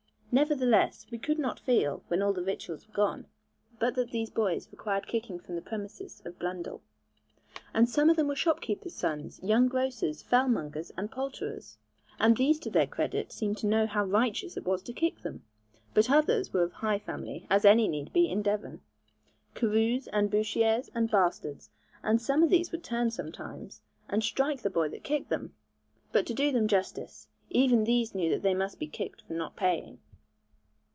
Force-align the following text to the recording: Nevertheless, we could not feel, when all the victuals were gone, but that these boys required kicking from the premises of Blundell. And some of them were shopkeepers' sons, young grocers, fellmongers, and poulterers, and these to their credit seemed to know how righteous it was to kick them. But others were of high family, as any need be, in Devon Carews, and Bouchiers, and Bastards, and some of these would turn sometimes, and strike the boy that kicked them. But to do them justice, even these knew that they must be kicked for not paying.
Nevertheless, 0.33 1.07
we 1.11 1.17
could 1.17 1.37
not 1.37 1.59
feel, 1.59 2.05
when 2.07 2.21
all 2.21 2.31
the 2.31 2.41
victuals 2.41 2.87
were 2.87 2.93
gone, 2.93 3.25
but 3.79 3.95
that 3.95 4.11
these 4.11 4.29
boys 4.29 4.69
required 4.71 5.05
kicking 5.05 5.41
from 5.41 5.55
the 5.55 5.61
premises 5.61 6.21
of 6.23 6.39
Blundell. 6.39 6.81
And 7.73 7.89
some 7.89 8.09
of 8.09 8.15
them 8.15 8.29
were 8.29 8.35
shopkeepers' 8.37 8.95
sons, 8.95 9.41
young 9.43 9.67
grocers, 9.67 10.23
fellmongers, 10.23 10.89
and 10.95 11.11
poulterers, 11.11 11.79
and 12.17 12.37
these 12.37 12.59
to 12.59 12.69
their 12.69 12.87
credit 12.87 13.33
seemed 13.33 13.57
to 13.57 13.67
know 13.67 13.85
how 13.85 14.05
righteous 14.05 14.55
it 14.55 14.63
was 14.63 14.81
to 14.83 14.93
kick 14.93 15.21
them. 15.21 15.43
But 15.93 16.09
others 16.09 16.53
were 16.53 16.63
of 16.63 16.71
high 16.71 16.99
family, 16.99 17.45
as 17.49 17.65
any 17.65 17.89
need 17.89 18.13
be, 18.13 18.29
in 18.31 18.41
Devon 18.41 18.79
Carews, 19.53 20.07
and 20.13 20.31
Bouchiers, 20.31 20.89
and 20.95 21.11
Bastards, 21.11 21.71
and 22.03 22.21
some 22.21 22.41
of 22.41 22.49
these 22.49 22.71
would 22.71 22.85
turn 22.85 23.11
sometimes, 23.11 23.81
and 24.07 24.23
strike 24.23 24.61
the 24.61 24.69
boy 24.69 24.87
that 24.87 25.03
kicked 25.03 25.29
them. 25.29 25.55
But 26.13 26.25
to 26.27 26.33
do 26.33 26.53
them 26.53 26.69
justice, 26.69 27.27
even 27.49 27.83
these 27.83 28.15
knew 28.15 28.29
that 28.29 28.43
they 28.43 28.53
must 28.53 28.79
be 28.79 28.87
kicked 28.87 29.23
for 29.23 29.33
not 29.33 29.57
paying. 29.57 29.99